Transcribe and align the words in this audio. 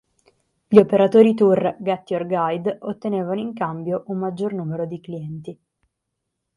Gli 0.67 0.79
operatori 0.79 1.35
tour 1.35 1.75
GetYourGuide 1.79 2.79
ottenevano 2.81 3.39
in 3.39 3.53
cambio 3.53 4.05
un 4.07 4.17
maggior 4.17 4.51
numero 4.51 4.87
di 4.87 4.99
clienti. 4.99 5.59